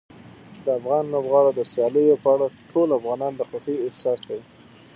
[0.63, 4.45] د افغان لوبغاړو د سیالیو په اړه ټول افغانان د خوښۍ احساس کوي.